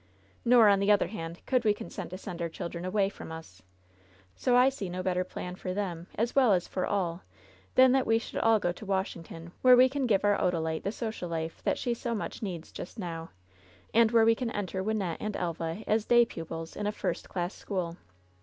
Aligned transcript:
Nor, 0.43 0.67
on 0.67 0.79
the 0.79 0.89
other 0.91 1.09
hand, 1.09 1.45
could 1.45 1.63
we 1.63 1.75
consent 1.75 2.09
to 2.09 2.17
send 2.17 2.41
our 2.41 2.49
children 2.49 2.85
away 2.85 3.07
from 3.07 3.31
us. 3.31 3.61
So 4.35 4.55
I 4.55 4.69
see 4.69 4.89
no 4.89 5.03
better 5.03 5.23
plan 5.23 5.53
for 5.53 5.75
them, 5.75 6.07
as 6.15 6.33
well 6.35 6.53
as 6.53 6.67
for 6.67 6.87
all, 6.87 7.21
than 7.75 7.91
that 7.91 8.07
we 8.07 8.17
should 8.17 8.39
all 8.39 8.57
go 8.57 8.71
to 8.71 8.83
Washington, 8.83 9.51
where 9.61 9.75
we 9.77 9.87
can 9.87 10.07
give 10.07 10.25
our 10.25 10.39
Odalite 10.39 10.81
the 10.81 10.91
social 10.91 11.29
life 11.29 11.61
that 11.65 11.77
she 11.77 11.93
so 11.93 12.15
much 12.15 12.41
needs 12.41 12.71
just 12.71 12.97
now, 12.97 13.29
and 13.93 14.09
where 14.09 14.25
we 14.25 14.33
can 14.33 14.49
enter 14.49 14.83
Wynnette 14.83 15.17
and 15.19 15.37
Elva 15.37 15.83
as 15.85 16.05
day 16.05 16.25
pupils 16.25 16.75
in 16.75 16.87
a 16.87 16.91
first 16.91 17.29
class 17.29 17.53
school.' 17.53 17.95